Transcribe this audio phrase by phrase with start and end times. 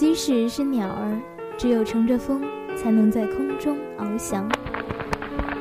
[0.00, 1.20] 即使是鸟儿，
[1.58, 2.40] 只有乘着风，
[2.74, 4.48] 才能在空中翱翔；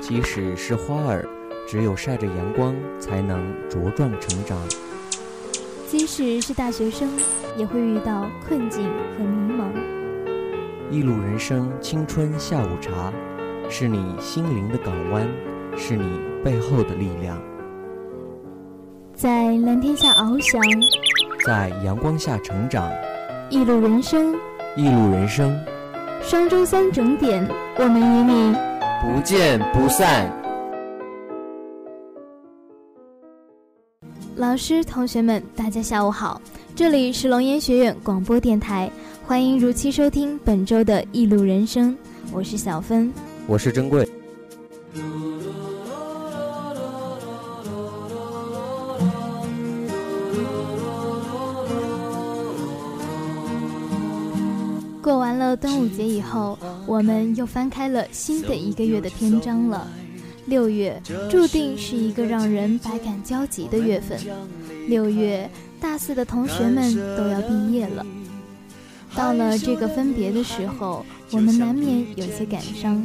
[0.00, 1.28] 即使是花儿，
[1.68, 4.56] 只有晒着阳光，才能茁壮成长；
[5.86, 7.10] 即使是大学生，
[7.58, 8.88] 也会遇到困境
[9.18, 9.66] 和迷茫。
[10.90, 13.12] 一路人生，青春下午茶，
[13.68, 15.28] 是你心灵的港湾，
[15.76, 16.08] 是你
[16.42, 17.38] 背后的力量。
[19.12, 20.58] 在蓝天下翱翔，
[21.44, 22.90] 在阳光下成长。
[23.52, 24.34] 一路人生，
[24.76, 25.54] 一路人生。
[26.22, 27.46] 双周三整点，
[27.76, 28.56] 我们与你
[29.02, 30.26] 不见不散。
[34.36, 36.40] 老师、同学们，大家下午好，
[36.74, 38.90] 这里是龙岩学院广播电台，
[39.22, 41.90] 欢迎如期收听本周的《一路人生》，
[42.32, 43.12] 我是小芬，
[43.46, 44.08] 我是珍贵。
[55.02, 56.56] 过完了端午节以后，
[56.86, 59.88] 我们又翻开了新的一个月的篇章了。
[60.46, 64.18] 六月注定是一个让人百感交集的月份。
[64.88, 65.50] 六月，
[65.80, 68.06] 大四的同学们都要毕业了。
[69.14, 73.04] 到了这个分别的时候，我们难免有些感伤。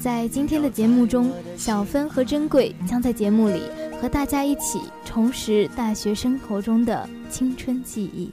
[0.00, 3.62] 在今天的节目中，小芬和珍贵将在节目里
[4.02, 8.30] 和大家一起重拾大学生活中的青春记忆。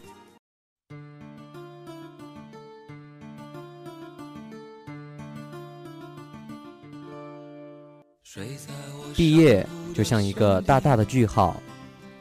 [9.16, 11.62] 毕业就像一个大大的句号，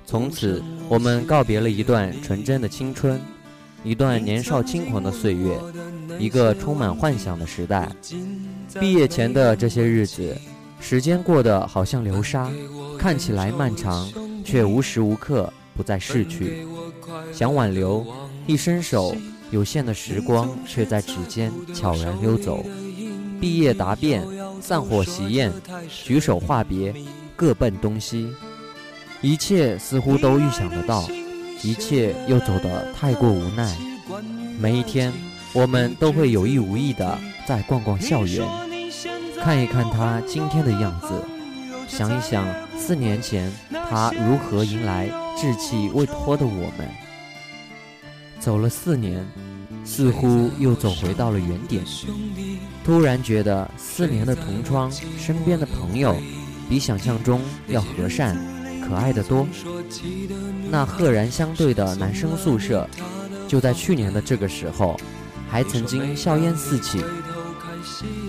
[0.04, 3.20] 从此我们告别了一段纯真的青春，
[3.84, 5.58] 一段年少轻狂的岁月，
[6.18, 7.88] 一个充满幻想的时代。
[8.80, 10.36] 毕业前的这些日子，
[10.80, 12.50] 时间过得好像流沙，
[12.98, 14.10] 看起来漫长，
[14.44, 16.66] 却无时无刻不在逝去。
[17.32, 18.06] 想挽留，
[18.46, 19.14] 一伸手，
[19.56, 22.62] 有限的时光却在指尖悄然溜走。
[23.40, 24.22] 毕业答辩。
[24.60, 25.52] 散伙喜宴，
[26.04, 26.92] 举手话别，
[27.36, 28.34] 各奔东西，
[29.20, 31.06] 一切似乎都预想得到，
[31.62, 33.76] 一切又走得太过无奈。
[34.58, 35.12] 每一天，
[35.52, 38.44] 我们都会有意无意地再逛逛校园，
[39.40, 41.08] 看一看他今天的样子，
[41.86, 42.44] 想一想
[42.76, 43.52] 四年前
[43.88, 46.88] 他如何迎来稚气未脱的我们。
[48.40, 49.24] 走了四年。
[49.86, 51.82] 似乎又走回到了原点，
[52.84, 56.14] 突然觉得四年的同窗，身边的朋友，
[56.68, 58.36] 比想象中要和善、
[58.86, 59.46] 可爱的多。
[60.68, 62.86] 那赫然相对的男生宿舍，
[63.46, 64.98] 就在去年的这个时候，
[65.48, 67.00] 还曾经硝烟四起。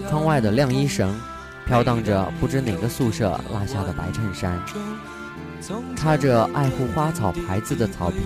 [0.07, 1.19] 窗外的晾衣绳，
[1.65, 4.61] 飘荡着不知哪个宿舍落下的白衬衫，
[5.95, 8.21] 插着爱护花草牌子的草坪。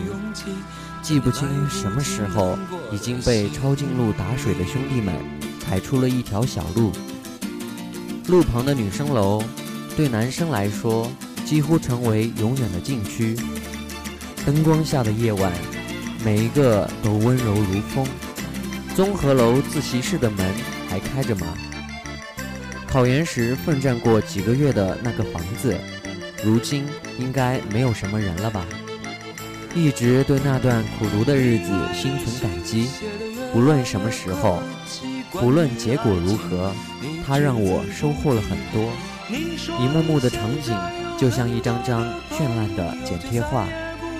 [1.01, 2.57] 记不清什么时候
[2.91, 5.13] 已经被抄近路打水的兄弟们
[5.59, 6.91] 踩出了一条小路。
[8.28, 9.44] 路旁的女生楼，
[9.97, 11.12] 对男生来说
[11.44, 13.35] 几乎成为永远的禁区。
[14.45, 15.51] 灯光下的夜晚，
[16.23, 18.07] 每一个都温柔如风。
[18.95, 20.53] 综合楼自习室的门
[20.88, 21.47] 还开着吗？
[22.88, 25.75] 考研时奋战过几个月的那个房子，
[26.44, 26.85] 如今
[27.18, 28.66] 应该没有什么人了吧？
[29.73, 32.89] 一直对那段苦读的日子心存感激，
[33.53, 34.61] 不论什么时候，
[35.31, 36.73] 不论结果如何，
[37.25, 38.91] 它让我收获了很多。
[39.79, 40.77] 一幕幕的场景
[41.17, 42.01] 就像一张张
[42.31, 43.65] 绚烂的剪贴画，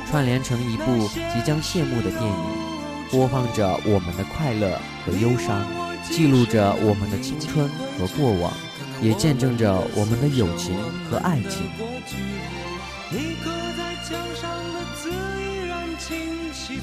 [0.10, 2.36] 串联成一部即将谢幕的电影，
[3.12, 5.66] 播放着我们的快乐和忧伤，
[6.10, 7.68] 记录着我们的青春
[8.00, 8.54] 和过往，
[9.02, 10.78] 也见证着我们的友情
[11.10, 11.70] 和爱情。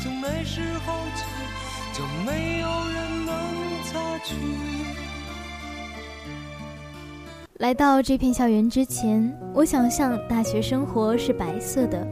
[0.00, 1.24] 从那时候起，
[1.92, 3.34] 就没有人能
[3.84, 4.34] 擦去。
[7.58, 12.06] 来到这片校园之前，我想象大学生活是白色的，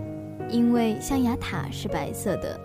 [0.50, 2.58] 因为象牙塔是白色的，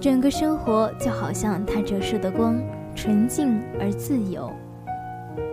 [0.00, 2.62] 整个生活就好像它折射的光，
[2.94, 4.48] 纯净而自由。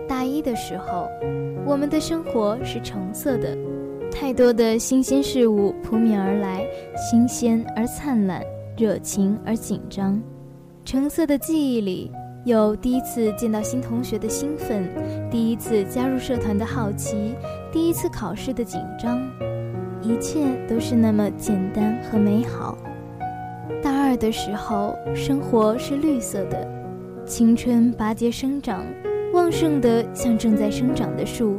[0.08, 1.08] 大一的时候，
[1.66, 3.58] 我们的生活是橙色的，
[4.12, 6.64] 太多的新鲜事物扑面而来，
[6.96, 8.40] 新鲜而灿烂。
[8.78, 10.22] 热情而紧张，
[10.84, 12.12] 橙色的记忆里
[12.44, 14.88] 有第一次见到新同学的兴奋，
[15.28, 17.34] 第一次加入社团的好奇，
[17.72, 19.20] 第一次考试的紧张，
[20.00, 22.78] 一切都是那么简单和美好。
[23.82, 26.64] 大二的时候，生活是绿色的，
[27.26, 28.84] 青春拔节生长，
[29.34, 31.58] 旺盛的像正在生长的树，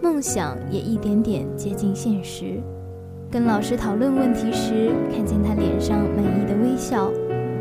[0.00, 2.62] 梦想也一点点接近现实。
[3.30, 6.41] 跟老师讨论问题时，看见他脸上满意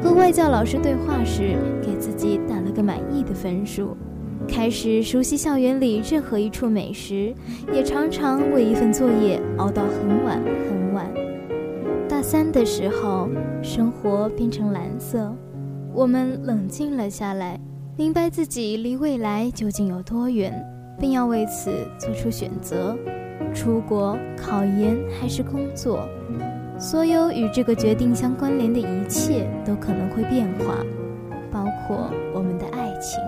[0.04, 3.96] 和外教老师对话时，给自己打了个满意的分数。
[4.48, 7.34] 开始熟悉校园里任何一处美食，
[7.72, 11.08] 也常常为一份作业熬到很晚很晚。
[12.10, 13.30] 大三的时候，
[13.62, 15.34] 生活变成蓝色，
[15.94, 17.60] 我们冷静了下来，
[17.96, 20.52] 明白自己离未来究竟有多远，
[21.00, 22.98] 并要为此做出选择：
[23.54, 26.10] 出国、考研还是工作。
[26.82, 30.84] 所有与这个决定相关联的一切都可能会变化，
[31.52, 33.22] 包括我们的爱情。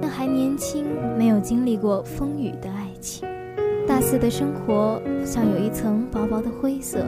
[0.00, 0.86] 那还年轻、
[1.18, 3.28] 没有经历过风雨的爱情。
[3.86, 7.04] 大四的生活像有一层薄薄的灰色，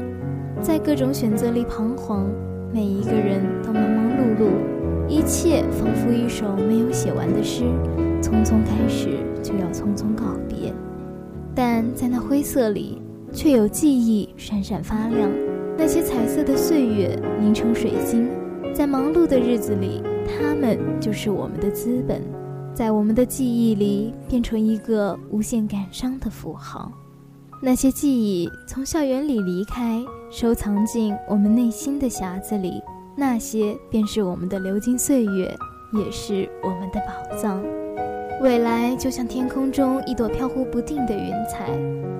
[0.60, 2.28] 在各种选择里彷徨。
[2.74, 7.64] 每一个人都忙忙碌碌，一切仿佛一首没有写完的诗，
[8.20, 10.74] 匆匆开始就要匆匆告别。
[11.54, 13.00] 但在那灰色里，
[13.32, 15.30] 却有记忆闪闪发亮。
[15.80, 18.28] 那些彩色的岁月凝成水晶，
[18.74, 22.20] 在忙碌的日子里，它们就是我们的资本，
[22.74, 26.92] 在我们的记忆里变成一个无限感伤的符号。
[27.62, 32.82] 那些记忆从校园里离开，收藏进我们内心的匣子里，
[33.16, 35.56] 那些便是我们的流金岁月，
[35.94, 37.58] 也是我们的宝藏。
[38.40, 41.66] 未来就像天空中一朵飘忽不定的云彩，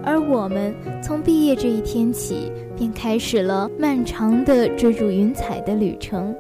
[0.05, 6.35] 而我们从毕业这一天起，便开始了漫长的追逐云彩的旅程。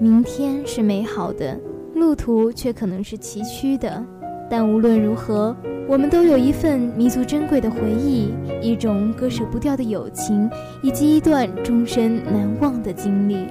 [0.00, 1.60] 明天是美好的，
[1.94, 4.02] 路途却可能是崎岖的，
[4.48, 5.54] 但无论如何，
[5.86, 8.32] 我们都有一份弥足珍贵的回忆，
[8.62, 10.50] 一种割舍不掉的友情，
[10.82, 13.46] 以及一段终身难忘的经历。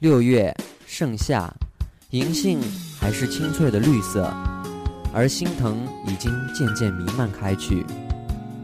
[0.00, 0.52] 六月
[0.84, 1.48] 盛夏，
[2.10, 2.58] 银杏。
[3.00, 4.30] 还是清脆的绿色，
[5.12, 7.84] 而心疼已经渐渐弥漫开去。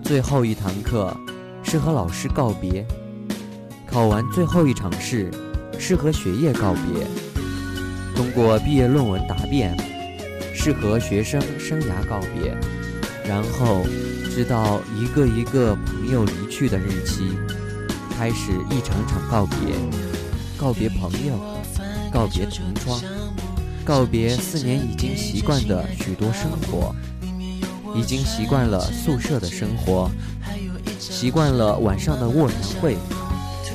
[0.03, 1.17] 最后一堂课
[1.63, 2.87] 是和老师告别，
[3.91, 5.31] 考完最后一场试
[5.79, 7.07] 是和学业告别，
[8.15, 9.75] 通过毕业论文答辩
[10.55, 12.55] 是和学生生涯告别，
[13.27, 13.85] 然后
[14.31, 17.33] 直到一个一个朋友离去的日期，
[18.17, 19.75] 开始一场场告别，
[20.59, 21.35] 告别朋友，
[22.13, 23.01] 告别同窗。
[23.87, 26.93] 告别四年已经习惯的许多生活，
[27.95, 30.11] 已经习惯了宿舍的生活，
[30.99, 32.97] 习惯了晚上的卧谈会，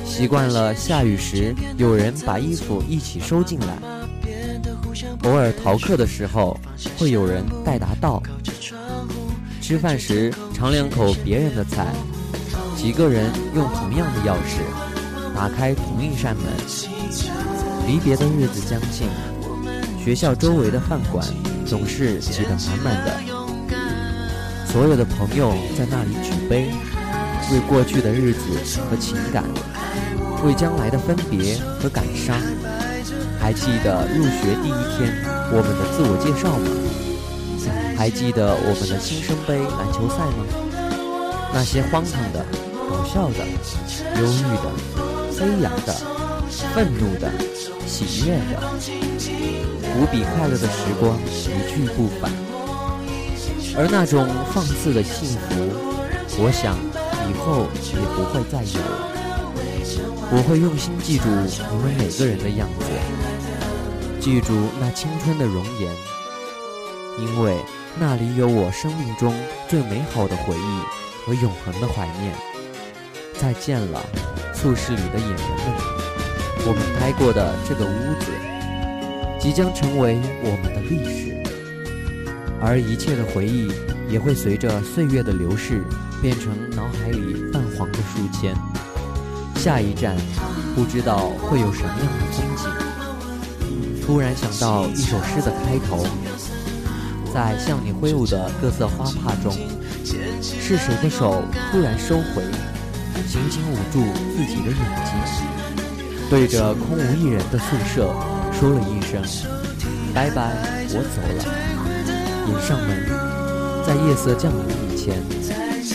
[0.04, 3.78] 习惯了下雨时有人把衣服一起收进来，
[5.22, 6.60] 偶尔逃课的时候
[6.98, 8.22] 会有人代答到，
[9.62, 11.86] 吃饭时尝两口别人的菜，
[12.76, 14.60] 几个人用同样的钥匙
[15.34, 16.44] 打开同一扇门，
[17.86, 19.08] 离别的日子将近。
[20.04, 21.24] 学校周围的饭馆
[21.64, 23.14] 总是挤得满满的，
[24.66, 26.72] 所有的朋友在那里举杯，
[27.52, 28.40] 为过去的日子
[28.90, 29.44] 和情感，
[30.44, 32.36] 为将来的分别和感伤。
[33.38, 35.14] 还记得入学第一天
[35.52, 36.66] 我们的自我介绍吗？
[37.96, 40.44] 还记得我们的新生杯篮球赛吗？
[41.54, 42.44] 那些荒唐的、
[42.90, 43.46] 搞笑的、
[44.20, 44.66] 忧郁的、
[45.30, 45.94] 飞扬的、
[46.74, 47.30] 愤怒的、
[47.86, 48.60] 喜悦的。
[49.94, 52.32] 无比快乐的时光一去不返，
[53.76, 55.68] 而那种放肆的幸福，
[56.40, 56.78] 我想
[57.28, 59.12] 以后也不会再有了。
[60.34, 62.86] 我会用心记住你们每个人的样子，
[64.18, 65.92] 记住那青春的容颜，
[67.18, 67.58] 因为
[68.00, 69.34] 那里有我生命中
[69.68, 70.80] 最美好的回忆
[71.26, 72.32] 和永恒的怀念。
[73.38, 74.00] 再见了，
[74.54, 76.11] 宿舍里的演员们，
[76.64, 78.30] 我们待过的这个屋子。
[79.40, 81.34] 即将成为我们的历史，
[82.60, 83.72] 而一切的回忆
[84.08, 85.82] 也会随着岁月的流逝，
[86.22, 88.54] 变成脑海里泛黄的书签。
[89.56, 90.16] 下一站，
[90.76, 92.70] 不知道会有什么样的风景。
[94.06, 96.06] 突然想到一首诗的开头，
[97.34, 99.52] 在向你挥舞的各色花帕中，
[100.04, 101.42] 是谁的手
[101.72, 102.44] 突然收回，
[103.26, 104.04] 紧紧捂住
[104.36, 105.61] 自己的眼睛，
[106.32, 108.10] 对着空无一人的宿舍。
[108.52, 109.22] 说了一声
[110.16, 110.56] “拜拜”，
[110.88, 111.44] 我走了，
[112.48, 112.88] 掩上门，
[113.86, 115.22] 在夜色降临以前，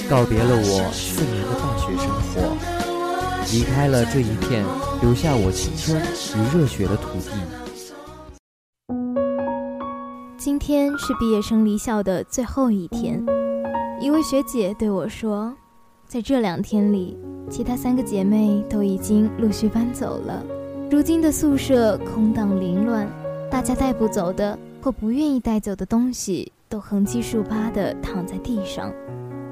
[0.08, 2.56] 告别了我四年的大学生活，
[3.52, 4.64] 离开了这一片
[5.02, 7.32] 留下我青春与热血的土地。
[10.38, 13.26] 今天是毕业生离校的最后一天，
[14.00, 15.52] 一位学姐对我说，
[16.08, 17.18] 在这两天里，
[17.50, 20.42] 其他三个姐妹都已经陆续搬走了。
[20.90, 23.06] 如今的宿舍空荡凌乱，
[23.52, 28.90] 大家带不走的或不愿意带走的东西都横七竖八地躺在地上。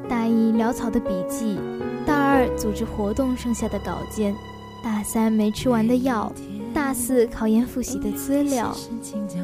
[0.07, 1.59] 大一潦草的笔记，
[2.05, 4.33] 大二组织活动剩下的稿件，
[4.81, 6.31] 大三没吃完的药，
[6.73, 8.73] 大四考研复习的资料，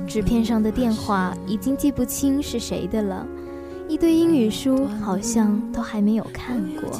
[0.07, 3.40] 纸片上的电话已经记不清是谁的了，一
[4.01, 6.99] 堆英语书好像都还没有看过。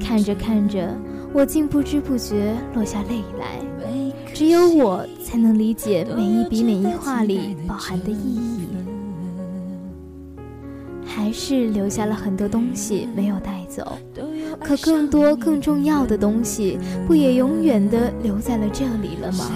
[0.00, 0.92] 看着看着，
[1.32, 3.60] 我竟不知不觉落下泪来。
[4.34, 8.66] 只有我才能理解每一笔每一画里包含的意义。
[11.06, 13.96] 还是留下了很多东西没有带走，
[14.58, 19.48] 可更多更重要的东西，不也永远的留在了这里了吗？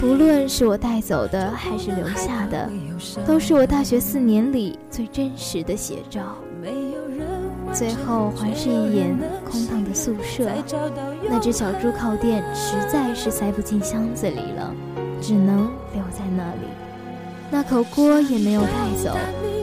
[0.00, 2.70] 不论是我带走的还是留下的，
[3.26, 6.36] 都是我大学四年里最真实的写照。
[7.72, 9.14] 最后环视一眼
[9.44, 10.48] 空荡的宿舍，
[11.28, 14.72] 那只小猪靠垫实在是塞不进箱子里了，
[15.20, 16.68] 只能留在那里。
[17.50, 18.68] 那口锅也没有带
[19.02, 19.16] 走，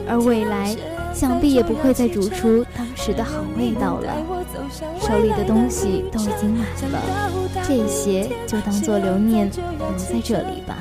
[0.08, 0.76] 而未来
[1.12, 4.35] 想必也不会再煮出当时的好味道了。
[4.70, 7.30] 手里的东西都已经满了，
[7.66, 10.76] 这些就当做留念留在这里吧。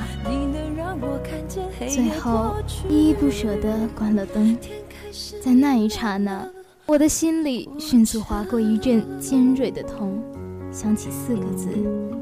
[1.87, 2.55] 最后
[2.89, 4.57] 依依不舍地关了灯，
[5.43, 6.47] 在那一刹那。
[6.87, 10.21] 我的心里迅速划过一阵尖锐的痛，
[10.71, 11.67] 想起四个字：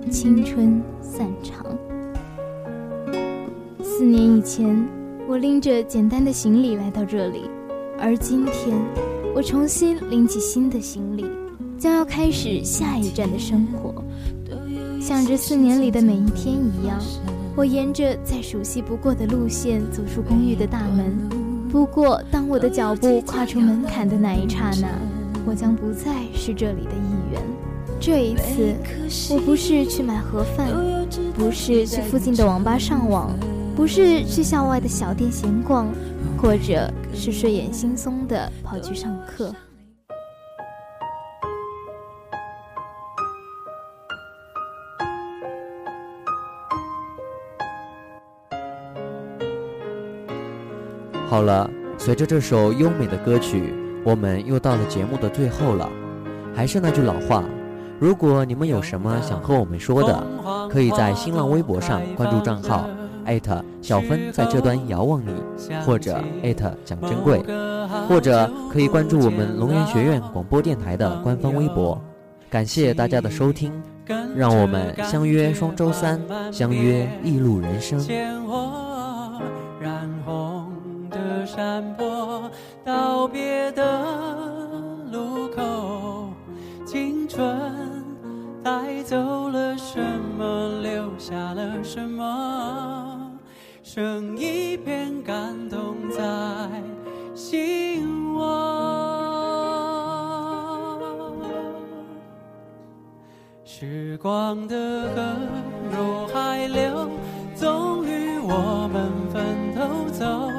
[0.09, 1.65] 青春散场。
[3.83, 4.87] 四年以前，
[5.27, 7.49] 我拎着简单的行李来到这里，
[7.99, 8.77] 而今天，
[9.35, 11.25] 我重新拎起新的行李，
[11.77, 14.03] 将要开始下一站的生活。
[15.01, 16.97] 像这四年里的每一天一样，
[17.55, 21.13] 我沿着再熟悉不过的路线走出公寓的大门。
[21.69, 24.87] 不过，当我的脚步跨出门槛的那一刹那，
[25.45, 27.41] 我将不再是这里的一员。
[27.99, 28.75] 这一次，
[29.33, 30.67] 我不是去买盒饭，
[31.33, 33.31] 不是去附近的网吧上网，
[33.75, 35.87] 不是去校外的小店闲逛，
[36.37, 39.53] 或者是睡眼惺忪的跑去上课。
[51.33, 53.73] 好了，随着这首优美的歌曲，
[54.03, 55.89] 我们又到了节目的最后了。
[56.53, 57.43] 还是那句老话，
[57.99, 60.23] 如果你们有什么想和我们说的，
[60.69, 62.87] 可以在新浪微博上关注账号
[63.25, 65.31] 艾特小芬在这端遥望你，
[65.83, 67.43] 或者艾特蒋珍贵，
[68.07, 71.99] 或者可以关注我们龙岩学院广播电台的官方微博。
[72.47, 73.73] 感谢大家的收听，
[74.35, 76.21] 让我们相约双周三，
[76.51, 77.99] 相约一路人生。
[81.55, 82.49] 山坡
[82.83, 83.83] 道别的
[85.11, 86.33] 路口，
[86.83, 88.03] 青春
[88.63, 90.01] 带走了什
[90.35, 93.31] 么，留下了什么？
[93.83, 96.23] 剩一片感动在
[97.35, 98.89] 心窝。
[103.63, 104.75] 时光的
[105.15, 105.21] 河
[105.91, 107.07] 入海流，
[107.55, 110.52] 终于我们分头走。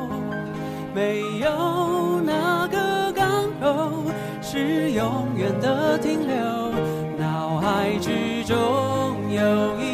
[0.95, 4.05] 没有哪个港口
[4.41, 6.37] 是永远的停留，
[7.19, 8.55] 脑海之中
[9.29, 9.94] 有一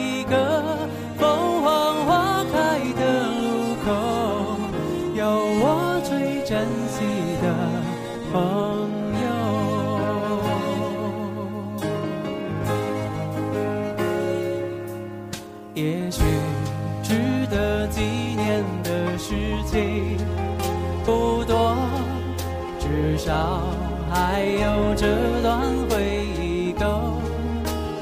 [25.42, 26.84] 乱回忆够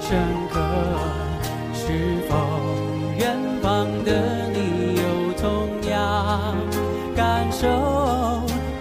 [0.00, 0.18] 深
[0.52, 0.60] 刻。
[1.72, 1.92] 是
[2.28, 2.36] 否
[3.18, 5.02] 远方的你有
[5.40, 6.56] 同样
[7.16, 7.66] 感受？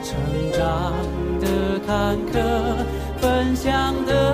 [0.04, 0.16] 成
[0.54, 0.94] 长
[1.40, 2.36] 的坎坷，
[3.20, 4.27] 分享的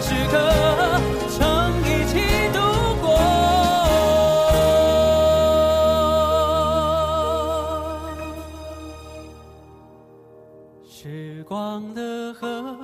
[0.00, 0.34] 时刻
[1.28, 1.38] 曾
[1.82, 2.14] 一起
[2.52, 2.58] 度
[3.02, 3.06] 过？
[10.88, 12.74] 时光的河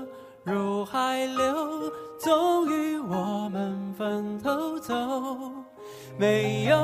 [0.44, 4.94] 入海流终于我们分头走。
[6.18, 6.76] 没有